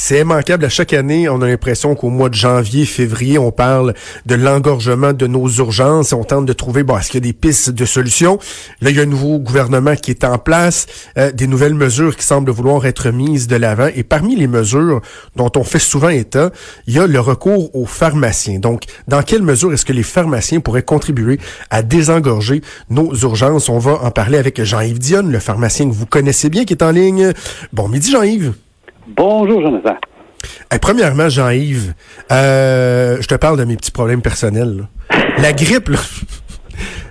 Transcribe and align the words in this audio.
C'est 0.00 0.20
immanquable. 0.20 0.64
À 0.64 0.68
chaque 0.68 0.92
année, 0.92 1.28
on 1.28 1.42
a 1.42 1.48
l'impression 1.48 1.96
qu'au 1.96 2.08
mois 2.08 2.28
de 2.28 2.34
janvier, 2.34 2.86
février, 2.86 3.36
on 3.36 3.50
parle 3.50 3.94
de 4.26 4.36
l'engorgement 4.36 5.12
de 5.12 5.26
nos 5.26 5.48
urgences. 5.48 6.12
On 6.12 6.22
tente 6.22 6.46
de 6.46 6.52
trouver, 6.52 6.84
bon, 6.84 6.96
est-ce 6.96 7.10
qu'il 7.10 7.24
y 7.24 7.28
a 7.28 7.32
des 7.32 7.32
pistes 7.32 7.70
de 7.70 7.84
solutions? 7.84 8.38
Là, 8.80 8.90
il 8.90 8.96
y 8.96 9.00
a 9.00 9.02
un 9.02 9.06
nouveau 9.06 9.40
gouvernement 9.40 9.96
qui 9.96 10.12
est 10.12 10.22
en 10.22 10.38
place, 10.38 10.86
euh, 11.18 11.32
des 11.32 11.48
nouvelles 11.48 11.74
mesures 11.74 12.16
qui 12.16 12.24
semblent 12.24 12.52
vouloir 12.52 12.86
être 12.86 13.10
mises 13.10 13.48
de 13.48 13.56
l'avant. 13.56 13.88
Et 13.92 14.04
parmi 14.04 14.36
les 14.36 14.46
mesures 14.46 15.00
dont 15.34 15.50
on 15.56 15.64
fait 15.64 15.80
souvent 15.80 16.10
état, 16.10 16.52
il 16.86 16.94
y 16.94 17.00
a 17.00 17.08
le 17.08 17.18
recours 17.18 17.74
aux 17.74 17.86
pharmaciens. 17.86 18.60
Donc, 18.60 18.84
dans 19.08 19.24
quelle 19.24 19.42
mesure 19.42 19.72
est-ce 19.72 19.84
que 19.84 19.92
les 19.92 20.04
pharmaciens 20.04 20.60
pourraient 20.60 20.84
contribuer 20.84 21.40
à 21.70 21.82
désengorger 21.82 22.62
nos 22.88 23.12
urgences? 23.16 23.68
On 23.68 23.80
va 23.80 24.04
en 24.04 24.12
parler 24.12 24.38
avec 24.38 24.62
Jean-Yves 24.62 25.00
Dionne, 25.00 25.32
le 25.32 25.40
pharmacien 25.40 25.88
que 25.88 25.94
vous 25.94 26.06
connaissez 26.06 26.50
bien, 26.50 26.64
qui 26.64 26.74
est 26.74 26.84
en 26.84 26.92
ligne. 26.92 27.32
Bon 27.72 27.88
midi, 27.88 28.12
Jean-Yves. 28.12 28.52
Bonjour, 29.16 29.62
Jonathan. 29.62 29.96
Hey, 30.70 30.78
premièrement, 30.78 31.28
Jean-Yves, 31.28 31.94
euh, 32.30 33.16
je 33.20 33.26
te 33.26 33.34
parle 33.34 33.58
de 33.58 33.64
mes 33.64 33.76
petits 33.76 33.90
problèmes 33.90 34.22
personnels. 34.22 34.86
là. 35.10 35.18
La 35.38 35.52
grippe, 35.52 35.88
là. 35.88 35.98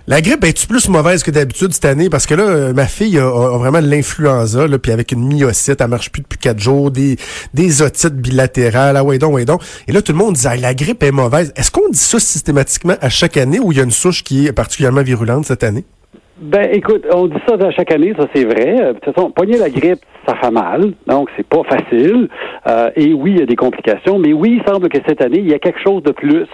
La 0.09 0.21
grippe, 0.21 0.43
est-tu 0.45 0.67
plus 0.67 0.87
mauvaise 0.87 1.21
que 1.23 1.31
d'habitude 1.31 1.73
cette 1.73 1.83
année? 1.83 2.09
Parce 2.09 2.25
que 2.25 2.33
là, 2.35 2.43
euh, 2.43 2.73
ma 2.73 2.85
fille 2.85 3.17
a, 3.17 3.25
a 3.25 3.57
vraiment 3.57 3.81
de 3.81 3.87
l'influenza, 3.87 4.65
puis 4.81 4.91
avec 4.93 5.11
une 5.11 5.27
myocyte, 5.27 5.81
elle 5.81 5.87
marche 5.89 6.11
plus 6.11 6.21
depuis 6.21 6.37
quatre 6.37 6.59
jours, 6.59 6.91
des, 6.91 7.17
des 7.53 7.81
otites 7.81 8.15
bilatérales, 8.15 8.95
ah 8.95 9.03
ouais 9.03 9.17
donc, 9.17 9.33
ouais 9.33 9.43
donc. 9.43 9.61
Et 9.87 9.91
là, 9.91 10.01
tout 10.01 10.13
le 10.13 10.17
monde 10.17 10.35
dit, 10.35 10.47
ah, 10.47 10.55
la 10.55 10.73
grippe 10.73 11.03
est 11.03 11.11
mauvaise. 11.11 11.51
Est-ce 11.57 11.71
qu'on 11.71 11.89
dit 11.89 11.97
ça 11.97 12.19
systématiquement 12.19 12.95
à 13.01 13.09
chaque 13.09 13.35
année 13.35 13.59
ou 13.59 13.73
il 13.73 13.79
y 13.79 13.81
a 13.81 13.83
une 13.83 13.91
souche 13.91 14.23
qui 14.23 14.47
est 14.47 14.53
particulièrement 14.53 15.01
virulente 15.03 15.45
cette 15.45 15.63
année? 15.63 15.83
Ben, 16.39 16.69
écoute, 16.71 17.03
on 17.11 17.25
dit 17.25 17.37
ça 17.47 17.55
à 17.59 17.71
chaque 17.71 17.91
année, 17.91 18.13
ça 18.17 18.27
c'est 18.33 18.45
vrai. 18.45 18.75
Euh, 18.79 18.93
De 18.93 18.99
toute 18.99 19.15
façon, 19.15 19.31
pogner 19.31 19.57
la 19.57 19.69
grippe, 19.71 19.99
ça 20.27 20.35
fait 20.35 20.51
mal, 20.51 20.91
donc 21.07 21.29
c'est 21.35 21.47
pas 21.47 21.63
facile. 21.63 22.29
Euh, 22.67 22.91
et 22.95 23.11
oui, 23.11 23.31
il 23.31 23.39
y 23.39 23.41
a 23.41 23.47
des 23.47 23.55
complications, 23.55 24.19
mais 24.19 24.33
oui, 24.33 24.61
il 24.61 24.71
semble 24.71 24.87
que 24.89 24.99
cette 25.07 25.21
année, 25.21 25.39
il 25.39 25.49
y 25.49 25.53
a 25.55 25.59
quelque 25.59 25.79
chose 25.81 26.03
de 26.03 26.11
plus, 26.11 26.45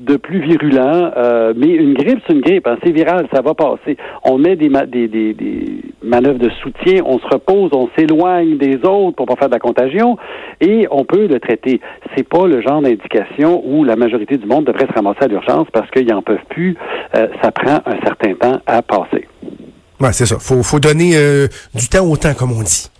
de 0.00 0.16
plus 0.16 0.38
virulent. 0.40 1.10
Euh, 1.18 1.52
mais 1.54 1.66
une 1.68 1.92
grippe, 1.92 2.20
c'est 2.26 2.32
une 2.32 2.40
grippe, 2.40 2.66
hein, 2.66 2.78
c'est 2.82 2.92
viral, 2.92 3.26
ça 3.30 3.42
va 3.42 3.52
passer. 3.52 3.98
On 4.24 4.38
met 4.38 4.56
des, 4.56 4.70
ma- 4.70 4.86
des, 4.86 5.06
des, 5.06 5.34
des 5.34 5.82
manœuvres 6.02 6.38
de 6.38 6.48
soutien, 6.62 7.02
on 7.04 7.18
se 7.18 7.26
repose, 7.26 7.72
on 7.74 7.90
s'éloigne 7.98 8.56
des 8.56 8.76
autres 8.88 9.16
pour 9.16 9.26
pas 9.26 9.36
faire 9.36 9.48
de 9.48 9.54
la 9.54 9.60
contagion, 9.60 10.16
et 10.62 10.86
on 10.90 11.04
peut 11.04 11.26
le 11.26 11.40
traiter. 11.40 11.82
C'est 12.16 12.26
pas 12.26 12.46
le 12.46 12.62
genre 12.62 12.80
d'indication 12.80 13.62
où 13.66 13.84
la 13.84 13.96
majorité 13.96 14.38
du 14.38 14.46
monde 14.46 14.64
devrait 14.64 14.86
se 14.86 14.92
ramasser 14.94 15.24
à 15.24 15.28
l'urgence 15.28 15.66
parce 15.74 15.90
qu'ils 15.90 16.10
en 16.14 16.22
peuvent 16.22 16.38
plus. 16.48 16.74
Euh, 17.16 17.26
ça 17.42 17.50
prend 17.50 17.80
un 17.84 18.00
certain 18.02 18.32
temps 18.34 18.60
à 18.66 18.80
passer. 18.80 19.25
C'est 20.12 20.26
ça. 20.26 20.38
Faut, 20.38 20.62
faut 20.62 20.78
donner 20.80 21.12
euh, 21.16 21.48
du 21.74 21.88
temps 21.88 22.04
au 22.06 22.16
temps, 22.16 22.34
comme 22.34 22.52
on 22.52 22.62
dit. 22.62 22.90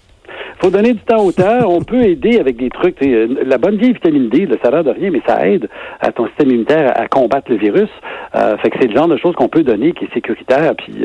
faut 0.61 0.71
donner 0.71 0.93
du 0.95 1.01
temps 1.01 1.23
au 1.25 1.31
temps. 1.33 1.69
On 1.69 1.83
peut 1.83 2.03
aider 2.03 2.39
avec 2.41 2.57
des 2.57 2.71
trucs. 2.71 3.01
euh, 3.03 3.43
La 3.45 3.59
bonne 3.59 3.77
vieille 3.77 3.93
vitamine 3.93 4.29
D, 4.29 4.47
là, 4.47 4.57
ça 4.63 4.71
l'air 4.71 4.83
de 4.85 4.91
rien, 4.91 5.11
mais 5.11 5.23
ça 5.27 5.47
aide 5.47 5.69
à 6.01 6.11
ton 6.13 6.27
système 6.29 6.49
immunitaire 6.49 6.93
à, 6.97 7.07
combattre 7.07 7.51
le 7.51 7.57
virus. 7.59 7.91
Euh, 8.35 8.57
fait 8.59 8.71
que 8.71 8.79
c'est 8.81 8.89
le 8.89 8.95
genre 8.95 9.09
de 9.09 9.17
choses 9.19 9.35
qu'on 9.35 9.49
peut 9.49 9.63
donner 9.63 9.93
qui 9.93 10.05
est 10.07 10.15
sécuritaire, 10.15 10.75
puis 10.77 11.05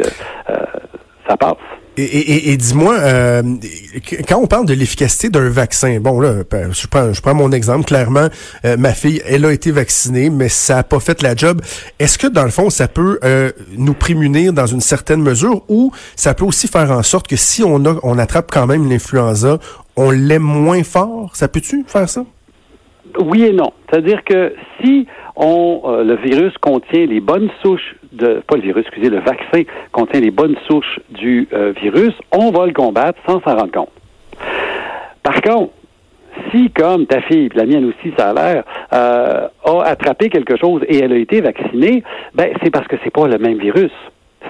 ça 1.27 1.37
passe. 1.37 1.57
Et, 2.01 2.57
dis-moi, 2.57 2.95
euh, 2.99 3.41
quand 4.27 4.39
on 4.39 4.47
parle 4.47 4.65
de 4.65 4.73
l'efficacité 4.73 5.29
d'un 5.29 5.49
vaccin, 5.49 5.99
bon 5.99 6.19
là, 6.19 6.43
je 6.71 7.21
prends, 7.21 7.35
mon 7.35 7.51
exemple 7.51 7.85
clairement, 7.85 8.27
euh, 8.65 8.77
ma 8.77 8.93
fille, 8.93 9.21
elle 9.27 9.45
a 9.45 9.51
été 9.51 9.71
vaccinée, 9.71 10.29
mais 10.29 10.49
ça 10.49 10.79
a 10.79 10.83
pas 10.83 10.99
fait 10.99 11.21
la 11.21 11.35
job. 11.35 11.61
Est-ce 11.99 12.17
que 12.17 12.27
dans 12.27 12.43
le 12.43 12.49
fond, 12.49 12.69
ça 12.69 12.87
peut 12.87 13.19
euh, 13.23 13.51
nous 13.77 13.93
prémunir 13.93 14.53
dans 14.53 14.65
une 14.65 14.81
certaine 14.81 15.21
mesure, 15.21 15.63
ou 15.69 15.91
ça 16.15 16.33
peut 16.33 16.45
aussi 16.45 16.67
faire 16.67 16.91
en 16.91 17.03
sorte 17.03 17.27
que 17.27 17.35
si 17.35 17.63
on 17.63 18.17
attrape 18.17 18.51
quand 18.51 18.67
même 18.67 18.89
l'influenza, 18.89 19.59
on 19.95 20.11
l'aime 20.11 20.41
moins 20.41 20.83
fort? 20.83 21.31
Ça 21.35 21.47
peut-tu 21.47 21.83
faire 21.87 22.09
ça? 22.09 22.25
Oui 23.19 23.43
et 23.43 23.53
non. 23.53 23.73
C'est-à-dire 23.89 24.23
que 24.23 24.53
si 24.79 25.07
on, 25.35 25.81
le 26.03 26.15
virus 26.15 26.53
contient 26.59 27.05
les 27.05 27.19
bonnes 27.19 27.49
souches 27.61 27.95
de, 28.11 28.41
pas 28.47 28.55
le 28.55 28.61
virus, 28.61 28.85
excusez, 28.85 29.09
le 29.09 29.19
vaccin 29.19 29.63
contient 29.91 30.19
les 30.19 30.31
bonnes 30.31 30.55
souches 30.67 30.99
du 31.09 31.47
euh, 31.53 31.73
virus, 31.81 32.13
on 32.31 32.51
va 32.51 32.65
le 32.65 32.73
combattre 32.73 33.19
sans 33.25 33.41
s'en 33.41 33.55
rendre 33.55 33.71
compte. 33.71 33.91
Par 35.23 35.41
contre, 35.41 35.71
si, 36.51 36.69
comme 36.71 37.05
ta 37.05 37.21
fille, 37.21 37.49
la 37.53 37.65
mienne 37.65 37.85
aussi, 37.85 38.13
ça 38.17 38.29
a 38.29 38.33
l'air, 38.33 38.63
euh, 38.93 39.47
a 39.65 39.83
attrapé 39.83 40.29
quelque 40.29 40.57
chose 40.57 40.81
et 40.87 40.99
elle 40.99 41.13
a 41.13 41.17
été 41.17 41.41
vaccinée, 41.41 42.03
ben 42.33 42.51
c'est 42.63 42.71
parce 42.71 42.87
que 42.87 42.95
c'est 43.03 43.11
pas 43.11 43.27
le 43.27 43.37
même 43.37 43.57
virus. 43.57 43.91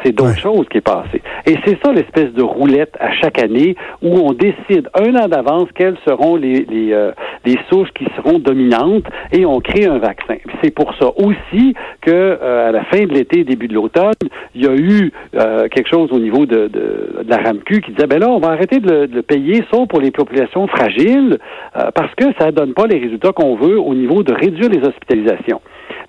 C'est 0.03 0.13
d'autres 0.15 0.31
Ouais. 0.31 0.37
choses 0.39 0.67
qui 0.69 0.77
est 0.77 0.81
passé. 0.81 1.21
Et 1.45 1.55
c'est 1.65 1.77
ça 1.83 1.91
l'espèce 1.93 2.31
de 2.33 2.41
roulette 2.41 2.93
à 2.99 3.11
chaque 3.13 3.39
année 3.41 3.75
où 4.01 4.15
on 4.17 4.33
décide 4.33 4.89
un 4.95 5.15
an 5.15 5.27
d'avance 5.27 5.67
quelles 5.75 5.97
seront 6.07 6.35
les, 6.35 6.65
les, 6.65 6.93
euh, 6.93 7.11
les 7.45 7.57
souches 7.69 7.91
qui 7.93 8.05
seront 8.15 8.39
dominantes 8.39 9.03
et 9.31 9.45
on 9.45 9.59
crée 9.59 9.85
un 9.85 9.99
vaccin. 9.99 10.35
C'est 10.63 10.73
pour 10.73 10.93
ça 10.95 11.07
aussi 11.17 11.73
que 12.01 12.09
euh, 12.11 12.69
à 12.69 12.71
la 12.71 12.83
fin 12.85 13.03
de 13.03 13.13
l'été, 13.13 13.43
début 13.43 13.67
de 13.67 13.73
l'automne, 13.75 14.13
il 14.55 14.63
y 14.63 14.67
a 14.67 14.73
eu 14.75 15.11
euh, 15.35 15.67
quelque 15.67 15.89
chose 15.89 16.09
au 16.11 16.19
niveau 16.19 16.45
de, 16.45 16.67
de, 16.67 17.23
de 17.23 17.29
la 17.29 17.37
RAMQ 17.37 17.81
qui 17.81 17.91
disait 17.91 18.07
ben 18.07 18.19
là, 18.19 18.29
on 18.29 18.39
va 18.39 18.49
arrêter 18.49 18.79
de 18.79 18.89
le, 18.89 19.07
de 19.07 19.15
le 19.15 19.21
payer 19.21 19.63
sauf 19.71 19.87
pour 19.87 19.99
les 20.01 20.11
populations 20.11 20.67
fragiles 20.67 21.37
euh, 21.77 21.91
parce 21.93 22.13
que 22.15 22.25
ça 22.39 22.51
donne 22.51 22.73
pas 22.73 22.87
les 22.87 22.97
résultats 22.99 23.33
qu'on 23.33 23.55
veut 23.55 23.79
au 23.79 23.93
niveau 23.93 24.23
de 24.23 24.33
réduire 24.33 24.69
les 24.69 24.79
hospitalisations. 24.87 25.61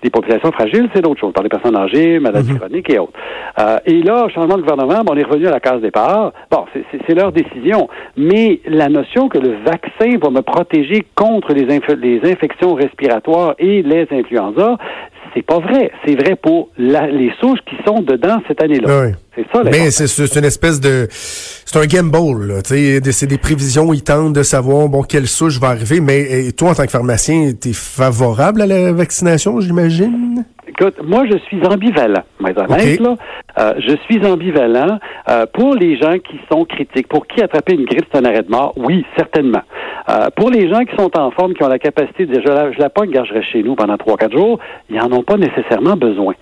Les 0.03 0.09
populations 0.09 0.51
fragiles, 0.51 0.89
c'est 0.93 1.01
d'autres 1.01 1.19
choses, 1.21 1.33
par 1.33 1.43
les 1.43 1.49
personnes 1.49 1.75
âgées, 1.77 2.19
maladies 2.19 2.55
chroniques 2.57 2.89
et 2.89 2.99
autres. 2.99 3.13
Euh, 3.59 3.77
et 3.85 4.01
là, 4.03 4.27
changement 4.29 4.57
de 4.57 4.61
gouvernement, 4.61 5.03
bon, 5.05 5.13
on 5.13 5.17
est 5.17 5.23
revenu 5.23 5.47
à 5.47 5.51
la 5.51 5.59
case 5.61 5.79
départ. 5.81 6.33
Bon, 6.51 6.65
c'est- 6.73 6.83
leur 7.13 7.31
décision. 7.31 7.87
Mais 8.17 8.59
la 8.65 8.89
notion 8.89 9.29
que 9.29 9.37
le 9.37 9.55
vaccin 9.65 10.17
va 10.21 10.29
me 10.31 10.41
protéger 10.41 11.05
contre 11.15 11.53
les, 11.53 11.67
inf- 11.67 11.95
les 11.99 12.19
infections 12.29 12.73
respiratoires 12.73 13.53
et 13.59 13.81
les 13.83 14.07
influenzas, 14.11 14.77
c'est 15.33 15.41
pas 15.45 15.59
vrai. 15.59 15.91
C'est 16.05 16.15
vrai 16.15 16.35
pour 16.35 16.69
la- 16.77 17.07
les 17.07 17.31
souches 17.39 17.59
qui 17.69 17.75
sont 17.85 18.01
dedans 18.01 18.41
cette 18.47 18.61
année-là. 18.61 19.05
Oui. 19.05 19.11
C'est 19.35 19.45
ça, 19.51 19.63
Mais 19.63 19.89
c'est 19.89 20.35
une 20.39 20.45
espèce 20.45 20.79
de, 20.79 21.07
c'est 21.09 21.75
un. 21.79 22.61
Tu 22.61 23.01
sais, 23.01 23.11
c'est 23.11 23.25
des 23.25 23.39
prévisions. 23.39 23.91
Ils 23.91 24.03
tentent 24.03 24.33
de 24.33 24.43
savoir 24.43 24.87
bon 24.89 25.01
quelle 25.01 25.27
souche 25.27 25.59
va 25.59 25.69
arriver. 25.69 26.01
Mais 26.01 26.27
euh, 26.47 26.51
toi, 26.51 26.69
en 26.69 26.75
tant 26.75 26.85
que 26.85 26.91
pharmacien, 26.91 27.51
t'es 27.59 27.73
favorable 27.73 28.61
à 28.61 28.67
la 28.67 28.91
vaccination, 28.93 29.59
j'imagine? 29.59 30.45
Écoute, 30.79 30.95
moi, 31.03 31.23
je 31.29 31.37
suis 31.37 31.63
ambivalent, 31.67 32.23
mais 32.39 32.57
honnête, 32.57 32.99
là. 32.99 33.15
Euh, 33.59 33.73
je 33.77 33.95
suis 34.05 34.25
ambivalent 34.25 34.97
euh, 35.29 35.45
pour 35.53 35.75
les 35.75 35.97
gens 35.97 36.17
qui 36.17 36.39
sont 36.51 36.65
critiques. 36.65 37.07
Pour 37.07 37.27
qui 37.27 37.43
attraper 37.43 37.73
une 37.73 37.85
grippe, 37.85 38.05
c'est 38.11 38.17
un 38.17 38.25
arrêt 38.25 38.41
de 38.41 38.49
mort? 38.49 38.73
Oui, 38.75 39.05
certainement. 39.15 39.61
Euh, 40.09 40.29
pour 40.35 40.49
les 40.49 40.67
gens 40.67 40.79
qui 40.79 40.95
sont 40.95 41.15
en 41.15 41.29
forme, 41.29 41.53
qui 41.53 41.63
ont 41.63 41.67
la 41.67 41.77
capacité 41.77 42.25
de 42.25 42.33
dire, 42.33 42.41
je 42.43 42.51
la, 42.51 42.71
je 42.71 42.79
la 42.79 42.89
pogne, 42.89 43.15
reste 43.15 43.47
chez 43.51 43.61
nous 43.61 43.75
pendant 43.75 43.97
trois, 43.97 44.17
quatre 44.17 44.35
jours, 44.35 44.57
ils 44.89 44.95
n'en 44.95 45.11
ont 45.11 45.23
pas 45.23 45.37
nécessairement 45.37 45.95
besoin. 45.95 46.33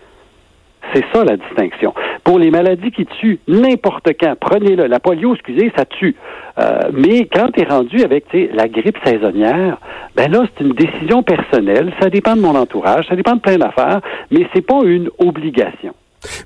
C'est 0.93 1.05
ça 1.13 1.23
la 1.23 1.37
distinction. 1.37 1.93
Pour 2.23 2.39
les 2.39 2.51
maladies 2.51 2.91
qui 2.91 3.05
tuent 3.05 3.39
n'importe 3.47 4.09
quand, 4.19 4.35
prenez-le. 4.39 4.87
La 4.87 4.99
polio, 4.99 5.33
excusez, 5.33 5.71
ça 5.75 5.85
tue. 5.85 6.15
Euh, 6.59 6.89
mais 6.93 7.27
quand 7.33 7.47
tu 7.53 7.61
es 7.61 7.65
rendu 7.65 8.03
avec 8.03 8.25
la 8.33 8.67
grippe 8.67 8.97
saisonnière, 9.05 9.77
ben 10.15 10.31
là, 10.31 10.43
c'est 10.57 10.63
une 10.63 10.73
décision 10.73 11.23
personnelle. 11.23 11.93
Ça 12.01 12.09
dépend 12.09 12.35
de 12.35 12.41
mon 12.41 12.55
entourage, 12.55 13.07
ça 13.07 13.15
dépend 13.15 13.35
de 13.35 13.41
plein 13.41 13.57
d'affaires, 13.57 14.01
mais 14.31 14.47
c'est 14.53 14.65
pas 14.65 14.79
une 14.83 15.09
obligation. 15.19 15.93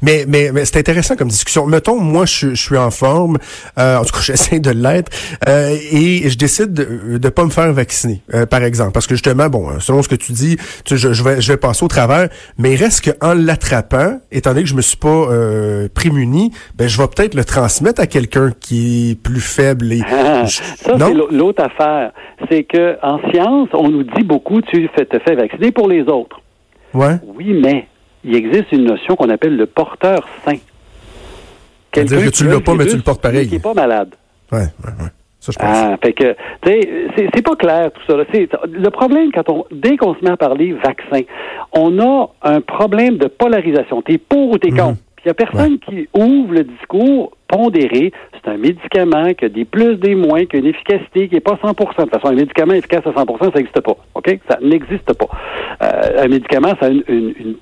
Mais, 0.02 0.26
mais, 0.28 0.52
mais 0.54 0.66
c'est 0.66 0.78
intéressant 0.78 1.16
comme 1.16 1.28
discussion. 1.28 1.66
Mettons, 1.66 2.00
moi, 2.00 2.26
je, 2.26 2.50
je 2.50 2.62
suis 2.62 2.78
en 2.78 2.92
forme, 2.92 3.38
euh, 3.78 3.98
en 3.98 4.04
tout 4.06 4.14
cas, 4.14 4.20
j'essaie 4.24 4.60
de 4.60 4.72
l'être, 4.72 5.12
euh, 5.48 5.76
et 5.92 6.30
je 6.30 6.38
décide 6.38 6.74
de 6.74 7.18
ne 7.22 7.30
pas 7.30 7.44
me 7.46 7.50
faire 7.50 7.72
vacciner, 7.74 8.22
euh, 8.34 8.46
par 8.46 8.64
exemple, 8.64 8.92
parce 8.92 9.08
que 9.08 9.16
justement, 9.16 9.50
bon, 9.50 9.70
euh, 9.70 9.80
selon 9.80 10.02
ce 10.02 10.08
que 10.10 10.16
tu 10.16 10.32
dis, 10.32 10.58
tu, 10.86 10.98
je, 10.98 11.14
je 11.14 11.24
vais, 11.24 11.42
je 11.42 11.52
vais 11.52 11.58
passer 11.58 11.84
au 11.84 11.88
travers, 11.88 12.30
mais 12.58 12.74
il 12.74 12.78
reste 12.78 13.12
qu'en 13.20 13.34
l'attrapant, 13.34 14.20
étant 14.32 14.52
donné 14.52 14.64
que 14.64 14.70
je 14.70 14.76
me 14.76 14.82
suis 14.82 14.98
pas 14.98 15.08
euh, 15.10 15.88
prémuni, 15.94 16.52
ben, 16.76 16.88
je 16.88 16.98
vais 17.02 17.08
peut-être 17.08 17.36
le 17.36 17.44
transmettre 17.44 18.02
à 18.02 18.08
quelqu'un 18.08 18.52
qui 18.60 19.12
est 19.12 19.16
plus 19.16 19.42
faible. 19.42 19.92
Et, 19.92 20.02
Ah, 20.10 20.46
je- 20.46 20.62
ça, 20.84 20.96
non? 20.98 21.08
c'est 21.08 21.14
l'au- 21.14 21.30
l'autre 21.32 21.64
affaire. 21.64 22.12
C'est 22.50 22.64
que 22.64 22.98
en 23.04 23.20
science, 23.32 23.70
on 23.74 23.90
nous 23.90 24.04
dit 24.04 24.24
beaucoup, 24.24 24.62
tu 24.62 24.88
te 24.90 25.20
fais 25.20 25.36
vacciner 25.36 25.72
pour 25.72 25.88
les 25.90 26.04
autres. 26.04 26.40
Ouais. 26.94 27.16
Oui, 27.36 27.60
mais 27.62 27.88
il 28.26 28.36
existe 28.36 28.72
une 28.72 28.84
notion 28.86 29.16
qu'on 29.16 29.30
appelle 29.30 29.56
le 29.56 29.66
porteur 29.66 30.28
sain. 30.46 30.58
C'est-à-dire 31.94 32.18
Quelqu'un 32.18 32.26
que 32.32 32.36
tu 32.36 32.48
l'as 32.48 32.60
pas, 32.60 32.74
mais 32.76 32.86
tu 32.88 32.98
le 32.98 33.02
portes 33.04 33.22
pareil. 33.22 33.48
Qui 33.48 33.54
n'est 33.56 33.60
pas 33.62 33.74
malade. 33.74 34.16
Ouais, 34.52 34.60
ouais, 34.60 34.92
ouais. 35.02 35.10
Ça, 35.40 35.52
je 35.54 35.60
pense. 35.60 35.68
Ah, 35.78 35.96
fait 36.04 36.14
que, 36.14 36.34
tu 36.64 36.72
sais, 36.72 36.90
c'est- 37.34 37.42
pas 37.44 37.56
clair 37.56 37.92
tout 37.92 38.02
ça. 38.08 38.18
Le 38.18 38.90
problème, 38.90 39.32
quand 39.32 39.48
on, 39.50 39.66
dès 39.72 39.96
qu'on 39.96 40.16
se 40.16 40.24
met 40.24 40.32
à 40.32 40.38
parler 40.38 40.74
vaccin, 40.74 41.22
on 41.72 42.00
a 42.00 42.30
un 42.42 42.62
problème 42.62 43.18
de 43.18 43.28
polarisation. 43.28 44.02
T'es 44.02 44.18
pour 44.18 44.50
ou 44.52 44.58
t'es 44.58 44.72
Mhm. 44.72 44.78
contre. 44.78 44.98
Puis 45.16 45.26
Il 45.26 45.28
n'y 45.28 45.32
a 45.32 45.34
personne 45.36 45.80
qui 45.80 46.08
ouvre 46.14 46.54
le 46.54 46.64
discours 46.64 47.32
pondéré. 47.48 48.12
C'est 48.34 48.50
un 48.52 48.58
médicament 48.58 49.34
qui 49.36 49.46
a 49.46 49.50
des 49.50 49.66
plus, 49.66 49.96
des 49.98 50.16
moins, 50.16 50.46
qui 50.46 50.56
a 50.56 50.60
une 50.60 50.66
efficacité 50.68 51.28
qui 51.30 51.36
n'est 51.36 51.42
pas 51.42 51.58
100% 51.62 52.06
De 52.06 52.10
toute 52.10 52.22
façon, 52.22 52.34
un 52.34 52.36
médicament 52.36 52.74
efficace 52.74 53.06
à 53.06 53.14
100 53.14 53.26
ça 53.40 53.50
n'existe 53.56 53.82
pas. 53.82 53.96
OK? 54.16 54.40
Ça 54.50 54.58
n'existe 54.62 55.14
pas. 55.14 55.28
Euh, 55.84 56.24
un 56.26 56.28
médicament, 56.28 56.74
ça 56.80 56.88
a 56.88 56.90
une, 56.90 57.04
une 57.08 57.34
une 57.40 57.56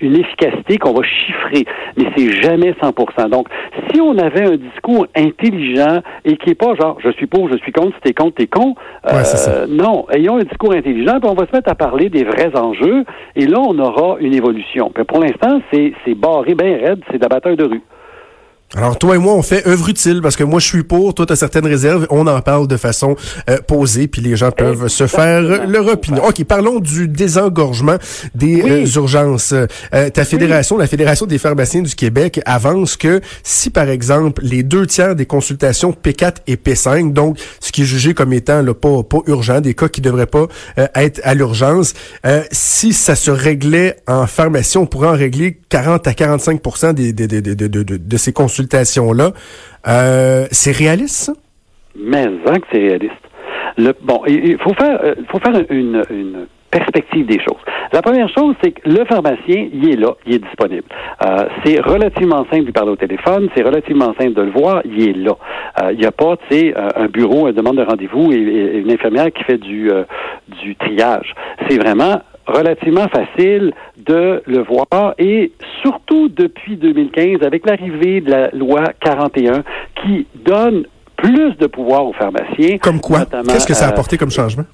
efficacité 0.00 0.78
qu'on 0.78 0.92
va 0.92 1.02
chiffrer, 1.02 1.64
mais 1.96 2.04
c'est 2.16 2.42
jamais 2.42 2.72
100%. 2.72 3.30
Donc, 3.30 3.48
si 3.90 4.00
on 4.00 4.16
avait 4.18 4.46
un 4.46 4.56
discours 4.56 5.06
intelligent 5.16 6.00
et 6.24 6.36
qui 6.36 6.50
est 6.50 6.54
pas 6.54 6.74
genre 6.74 6.98
je 7.02 7.10
suis 7.12 7.26
pour, 7.26 7.48
je 7.50 7.56
suis 7.58 7.72
contre, 7.72 7.94
si 7.96 8.00
t'es 8.02 8.12
contre, 8.12 8.34
t'es 8.36 8.46
con. 8.46 8.74
Euh, 9.06 9.66
non, 9.68 10.06
ayons 10.10 10.36
un 10.36 10.44
discours 10.44 10.72
intelligent, 10.72 11.20
puis 11.20 11.30
on 11.30 11.34
va 11.34 11.46
se 11.46 11.52
mettre 11.52 11.70
à 11.70 11.74
parler 11.74 12.08
des 12.08 12.24
vrais 12.24 12.54
enjeux, 12.56 13.04
et 13.36 13.46
là 13.46 13.58
on 13.60 13.78
aura 13.78 14.16
une 14.20 14.34
évolution. 14.34 14.90
Puis 14.94 15.04
pour 15.04 15.20
l'instant, 15.20 15.60
c'est 15.72 16.14
barré 16.14 16.54
bien 16.54 16.78
raide, 16.78 17.00
c'est 17.10 17.18
d'abatteur 17.18 17.56
de 17.56 17.64
rue. 17.64 17.82
Alors, 18.76 18.98
toi 18.98 19.14
et 19.16 19.18
moi, 19.18 19.32
on 19.32 19.40
fait 19.40 19.66
œuvre 19.66 19.88
utile 19.88 20.20
parce 20.20 20.36
que 20.36 20.44
moi, 20.44 20.60
je 20.60 20.66
suis 20.66 20.82
pour, 20.82 21.14
toi, 21.14 21.24
tu 21.24 21.32
as 21.32 21.36
certaines 21.36 21.66
réserves. 21.66 22.06
On 22.10 22.26
en 22.26 22.42
parle 22.42 22.68
de 22.68 22.76
façon 22.76 23.16
euh, 23.48 23.56
posée, 23.66 24.08
puis 24.08 24.20
les 24.20 24.36
gens 24.36 24.50
peuvent 24.50 24.88
se 24.88 25.06
faire 25.06 25.66
leur 25.66 25.86
opinion. 25.88 26.22
OK, 26.26 26.44
parlons 26.44 26.78
du 26.78 27.08
désengorgement 27.08 27.96
des 28.34 28.60
euh, 28.60 28.86
urgences. 28.96 29.54
Euh, 29.54 30.10
ta 30.10 30.26
fédération, 30.26 30.76
la 30.76 30.86
Fédération 30.86 31.24
des 31.24 31.38
pharmaciens 31.38 31.80
du 31.80 31.94
Québec, 31.94 32.42
avance 32.44 32.98
que 32.98 33.22
si, 33.42 33.70
par 33.70 33.88
exemple, 33.88 34.42
les 34.44 34.62
deux 34.62 34.86
tiers 34.86 35.16
des 35.16 35.24
consultations 35.24 35.92
P4 36.04 36.34
et 36.46 36.56
P5, 36.56 37.14
donc 37.14 37.38
ce 37.60 37.72
qui 37.72 37.82
est 37.82 37.86
jugé 37.86 38.12
comme 38.12 38.34
étant 38.34 38.60
là, 38.60 38.74
pas, 38.74 39.02
pas 39.02 39.20
urgent, 39.28 39.62
des 39.62 39.72
cas 39.72 39.88
qui 39.88 40.02
devraient 40.02 40.26
pas 40.26 40.46
être 40.94 41.22
à 41.24 41.32
l'urgence, 41.32 41.94
si 42.52 42.92
ça 42.92 43.14
se 43.14 43.30
réglait 43.30 43.96
en 44.06 44.26
pharmacie, 44.26 44.76
on 44.76 44.86
pourrait 44.86 45.08
en 45.08 45.16
régler 45.16 45.58
40 45.70 46.06
à 46.06 46.12
45 46.12 46.94
des, 46.94 47.12
des, 47.14 47.26
des, 47.26 47.40
de, 47.40 47.66
de, 47.66 47.82
de 47.82 48.16
ces 48.16 48.32
consultations 48.32 48.57
consultation-là. 48.58 49.30
Euh, 49.86 50.46
c'est 50.50 50.72
réaliste, 50.72 51.26
ça? 51.26 51.32
Mais 51.96 52.24
que 52.24 52.66
c'est 52.72 52.78
réaliste. 52.78 53.14
Bon, 54.02 54.22
il 54.26 54.58
faut 54.58 54.74
faire, 54.74 55.00
euh, 55.04 55.14
faut 55.30 55.38
faire 55.38 55.64
une, 55.70 56.02
une 56.10 56.46
perspective 56.70 57.26
des 57.26 57.38
choses. 57.38 57.60
La 57.92 58.02
première 58.02 58.28
chose, 58.28 58.54
c'est 58.62 58.72
que 58.72 58.88
le 58.88 59.04
pharmacien, 59.04 59.68
il 59.72 59.90
est 59.90 59.96
là, 59.96 60.14
il 60.26 60.34
est 60.34 60.38
disponible. 60.38 60.84
Euh, 61.24 61.48
c'est 61.64 61.80
relativement 61.80 62.44
simple 62.50 62.60
de 62.60 62.66
lui 62.66 62.72
parler 62.72 62.90
au 62.90 62.96
téléphone, 62.96 63.48
c'est 63.56 63.62
relativement 63.62 64.14
simple 64.18 64.34
de 64.34 64.42
le 64.42 64.50
voir, 64.50 64.82
il 64.84 65.08
est 65.08 65.12
là. 65.12 65.36
Il 65.92 65.98
n'y 65.98 66.06
a 66.06 66.12
pas, 66.12 66.36
tu 66.48 66.56
sais, 66.56 66.74
un 66.76 67.06
bureau, 67.06 67.48
une 67.48 67.54
demande 67.54 67.76
de 67.76 67.84
rendez-vous 67.84 68.32
et, 68.32 68.80
une 68.80 68.90
infirmière 68.90 69.32
qui 69.32 69.44
fait 69.44 69.58
du, 69.58 69.90
du 70.62 70.74
triage. 70.76 71.34
C'est 71.68 71.78
vraiment 71.78 72.20
relativement 72.48 73.08
facile 73.08 73.72
de 73.96 74.42
le 74.46 74.62
voir 74.62 75.14
et 75.18 75.52
surtout 75.82 76.28
depuis 76.28 76.76
2015 76.76 77.42
avec 77.42 77.66
l'arrivée 77.66 78.20
de 78.20 78.30
la 78.30 78.50
loi 78.50 78.84
41 79.00 79.62
qui 80.02 80.26
donne 80.34 80.84
plus 81.16 81.56
de 81.56 81.66
pouvoir 81.66 82.06
aux 82.06 82.12
pharmaciens. 82.12 82.78
Comme 82.78 83.00
quoi? 83.00 83.26
Qu'est-ce 83.46 83.66
que 83.66 83.74
ça 83.74 83.86
a 83.86 83.88
apporté 83.88 84.16
comme 84.16 84.30
changement? 84.30 84.64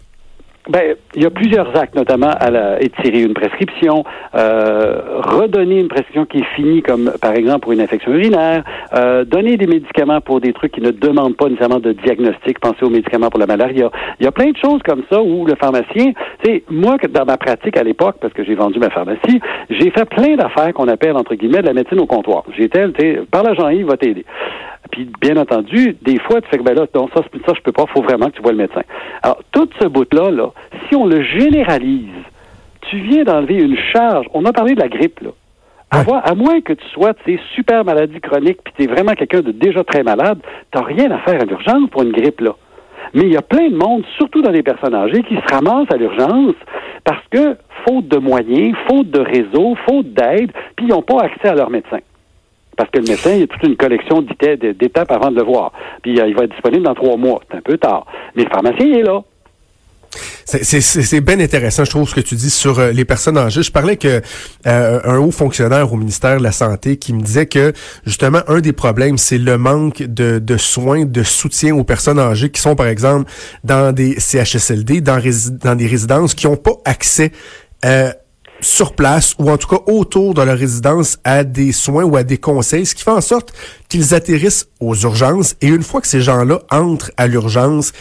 Ben, 0.66 0.96
il 1.14 1.22
y 1.22 1.26
a 1.26 1.30
plusieurs 1.30 1.76
actes, 1.76 1.94
notamment 1.94 2.30
à 2.30 2.50
la, 2.50 2.82
étirer 2.82 3.20
une 3.20 3.34
prescription, 3.34 4.02
euh, 4.34 5.20
redonner 5.20 5.78
une 5.78 5.88
prescription 5.88 6.24
qui 6.24 6.38
est 6.38 6.56
finie, 6.56 6.80
comme 6.80 7.12
par 7.20 7.34
exemple 7.34 7.60
pour 7.60 7.72
une 7.72 7.82
infection 7.82 8.12
urinaire, 8.12 8.64
euh, 8.94 9.26
donner 9.26 9.58
des 9.58 9.66
médicaments 9.66 10.22
pour 10.22 10.40
des 10.40 10.54
trucs 10.54 10.72
qui 10.72 10.80
ne 10.80 10.90
demandent 10.90 11.36
pas 11.36 11.50
nécessairement 11.50 11.80
de 11.80 11.92
diagnostic, 11.92 12.60
penser 12.60 12.82
aux 12.82 12.88
médicaments 12.88 13.28
pour 13.28 13.40
la 13.40 13.46
malaria. 13.46 13.90
Il 14.20 14.24
y 14.24 14.26
a 14.26 14.32
plein 14.32 14.52
de 14.52 14.56
choses 14.56 14.80
comme 14.82 15.02
ça 15.12 15.20
où 15.20 15.44
le 15.44 15.54
pharmacien, 15.54 16.12
c'est 16.42 16.64
moi 16.70 16.96
dans 17.10 17.26
ma 17.26 17.36
pratique 17.36 17.76
à 17.76 17.82
l'époque, 17.82 18.16
parce 18.22 18.32
que 18.32 18.42
j'ai 18.42 18.54
vendu 18.54 18.78
ma 18.78 18.88
pharmacie, 18.88 19.40
j'ai 19.68 19.90
fait 19.90 20.06
plein 20.06 20.34
d'affaires 20.36 20.72
qu'on 20.72 20.88
appelle 20.88 21.16
entre 21.16 21.34
guillemets 21.34 21.60
de 21.60 21.66
la 21.66 21.74
médecine 21.74 22.00
au 22.00 22.06
comptoir. 22.06 22.44
J'étais, 22.56 22.86
par 23.30 23.42
la 23.42 23.52
Jean-Yves 23.52 23.86
va 23.86 23.98
t'aider. 23.98 24.24
Puis, 24.90 25.08
bien 25.20 25.36
entendu, 25.36 25.96
des 26.02 26.18
fois, 26.20 26.40
tu 26.40 26.48
fais 26.48 26.58
que, 26.58 26.62
ben 26.62 26.74
là, 26.74 26.86
non, 26.94 27.08
ça, 27.14 27.22
ça, 27.22 27.52
je 27.56 27.60
peux 27.62 27.72
pas, 27.72 27.84
faut 27.86 28.02
vraiment 28.02 28.26
que 28.26 28.36
tu 28.36 28.42
vois 28.42 28.52
le 28.52 28.58
médecin. 28.58 28.82
Alors, 29.22 29.40
tout 29.52 29.68
ce 29.80 29.86
bout-là, 29.86 30.30
là, 30.30 30.50
si 30.88 30.96
on 30.96 31.06
le 31.06 31.22
généralise, 31.22 32.10
tu 32.90 32.98
viens 32.98 33.24
d'enlever 33.24 33.62
une 33.62 33.76
charge. 33.92 34.26
On 34.34 34.44
a 34.44 34.52
parlé 34.52 34.74
de 34.74 34.80
la 34.80 34.88
grippe, 34.88 35.20
là. 35.20 35.30
À, 35.90 36.34
moins 36.34 36.60
que 36.60 36.72
tu 36.72 36.84
sois, 36.88 37.14
tu 37.14 37.36
sais, 37.36 37.42
super 37.54 37.84
maladie 37.84 38.20
chronique, 38.20 38.58
puis 38.64 38.74
tu 38.76 38.82
es 38.82 38.86
vraiment 38.88 39.14
quelqu'un 39.14 39.42
de 39.42 39.52
déjà 39.52 39.84
très 39.84 40.02
malade, 40.02 40.40
tu 40.72 40.82
rien 40.82 41.08
à 41.12 41.18
faire 41.18 41.40
à 41.40 41.44
l'urgence 41.44 41.88
pour 41.90 42.02
une 42.02 42.10
grippe, 42.10 42.40
là. 42.40 42.56
Mais 43.12 43.22
il 43.22 43.32
y 43.32 43.36
a 43.36 43.42
plein 43.42 43.68
de 43.68 43.76
monde, 43.76 44.02
surtout 44.16 44.42
dans 44.42 44.50
les 44.50 44.64
personnes 44.64 44.94
âgées, 44.94 45.22
qui 45.22 45.36
se 45.36 45.54
ramassent 45.54 45.90
à 45.92 45.96
l'urgence 45.96 46.54
parce 47.04 47.22
que, 47.30 47.56
faute 47.86 48.08
de 48.08 48.18
moyens, 48.18 48.74
faute 48.88 49.10
de 49.10 49.20
réseau, 49.20 49.76
faute 49.86 50.12
d'aide, 50.12 50.50
puis 50.74 50.86
ils 50.86 50.88
n'ont 50.88 51.02
pas 51.02 51.20
accès 51.20 51.48
à 51.48 51.54
leur 51.54 51.70
médecin. 51.70 51.98
Parce 52.76 52.90
que 52.90 52.98
le 52.98 53.04
médecin, 53.08 53.32
il 53.32 53.40
y 53.40 53.42
a 53.42 53.46
toute 53.46 53.62
une 53.62 53.76
collection 53.76 54.22
d'étapes 54.22 55.10
avant 55.10 55.30
de 55.30 55.36
le 55.36 55.44
voir. 55.44 55.72
Puis 56.02 56.20
euh, 56.20 56.26
il 56.26 56.34
va 56.34 56.44
être 56.44 56.52
disponible 56.52 56.84
dans 56.84 56.94
trois 56.94 57.16
mois. 57.16 57.40
C'est 57.50 57.58
un 57.58 57.62
peu 57.62 57.78
tard. 57.78 58.06
Mais 58.34 58.44
le 58.44 58.50
pharmacien, 58.50 58.86
il 58.86 58.98
est 58.98 59.02
là. 59.02 59.22
C'est 60.44 61.20
bien 61.20 61.40
intéressant, 61.40 61.84
je 61.84 61.90
trouve, 61.90 62.08
ce 62.08 62.14
que 62.14 62.20
tu 62.20 62.34
dis 62.34 62.50
sur 62.50 62.78
euh, 62.78 62.92
les 62.92 63.04
personnes 63.04 63.38
âgées. 63.38 63.62
Je 63.62 63.72
parlais 63.72 63.96
que 63.96 64.20
euh, 64.66 65.00
un 65.04 65.18
haut 65.18 65.30
fonctionnaire 65.30 65.92
au 65.92 65.96
ministère 65.96 66.38
de 66.38 66.42
la 66.42 66.52
Santé 66.52 66.96
qui 66.96 67.12
me 67.12 67.22
disait 67.22 67.46
que 67.46 67.72
justement 68.06 68.40
un 68.48 68.60
des 68.60 68.72
problèmes, 68.72 69.18
c'est 69.18 69.38
le 69.38 69.58
manque 69.58 70.02
de, 70.02 70.38
de, 70.38 70.56
soins, 70.56 71.04
de 71.04 71.22
soutien 71.22 71.74
aux 71.74 71.84
personnes 71.84 72.18
âgées 72.18 72.50
qui 72.50 72.60
sont, 72.60 72.76
par 72.76 72.86
exemple, 72.86 73.30
dans 73.64 73.92
des 73.92 74.18
CHSLD, 74.18 75.00
dans, 75.00 75.20
dans 75.62 75.74
des 75.74 75.86
résidences 75.86 76.34
qui 76.34 76.46
n'ont 76.46 76.56
pas 76.56 76.76
accès 76.84 77.32
euh, 77.84 78.10
sur 78.60 78.94
place 78.94 79.34
ou 79.38 79.50
en 79.50 79.56
tout 79.56 79.68
cas 79.68 79.82
autour 79.86 80.34
de 80.34 80.42
leur 80.42 80.56
résidence 80.56 81.18
à 81.24 81.44
des 81.44 81.72
soins 81.72 82.04
ou 82.04 82.16
à 82.16 82.22
des 82.22 82.38
conseils, 82.38 82.86
ce 82.86 82.94
qui 82.94 83.02
fait 83.02 83.10
en 83.10 83.20
sorte 83.20 83.52
qu'ils 83.88 84.14
atterrissent 84.14 84.68
aux 84.80 84.94
urgences. 84.94 85.56
Et 85.60 85.68
une 85.68 85.82
fois 85.82 86.00
que 86.00 86.06
ces 86.06 86.20
gens-là 86.20 86.60
entrent 86.70 87.10
à 87.16 87.26
l'urgence, 87.26 87.92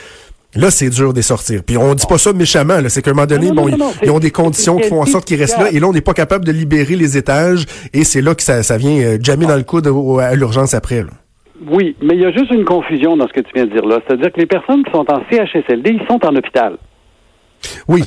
Là, 0.56 0.70
c'est 0.70 0.90
dur 0.90 1.14
de 1.14 1.22
sortir. 1.22 1.62
Puis 1.66 1.78
on 1.78 1.96
dit 1.96 2.06
pas 2.06 2.20
ça 2.20 2.32
méchamment. 2.32 2.78
C'est 2.88 3.02
qu'à 3.02 3.12
un 3.12 3.14
moment 3.16 3.26
donné, 3.26 3.52
bon, 3.52 3.68
ils, 3.68 4.12
ont 4.12 4.20
des 4.20 4.30
conditions 4.30 4.78
qui 4.78 4.88
font 4.88 5.02
en 5.02 5.06
sorte 5.06 5.26
qu'ils 5.26 5.40
restent 5.40 5.58
là. 5.58 5.72
Et 5.72 5.80
là, 5.80 5.88
on 5.88 5.94
n'est 5.94 6.02
pas 6.02 6.14
capable 6.14 6.46
de 6.46 6.52
libérer 6.52 6.96
les 6.96 7.18
étages. 7.18 7.66
Et 7.92 8.04
c'est 8.04 8.22
là 8.22 8.36
que 8.36 8.44
ça, 8.44 8.62
ça 8.62 8.78
vient 8.78 9.00
euh, 9.00 9.18
jammer 9.20 9.48
dans 9.48 9.56
le 9.56 9.64
coude 9.64 9.88
à 10.22 10.36
l'urgence 10.36 10.76
après. 10.76 11.04
Oui, 11.68 11.96
mais 12.02 12.14
il 12.14 12.22
y 12.22 12.26
a 12.26 12.32
juste 12.32 12.52
une 12.52 12.66
confusion 12.66 13.18
dans 13.18 13.28
ce 13.28 13.34
que 13.34 13.40
tu 13.40 13.52
viens 13.56 13.66
de 13.66 13.72
dire 13.72 13.86
là. 13.86 14.00
C'est-à-dire 14.06 14.32
que 14.32 14.40
les 14.40 14.46
personnes 14.46 14.84
qui 14.84 14.92
sont 14.92 15.06
en 15.10 15.22
CHSLD, 15.32 15.98
ils 16.02 16.08
sont 16.08 16.24
en 16.24 16.36
hôpital. 16.36 16.78
Oui. 17.88 18.04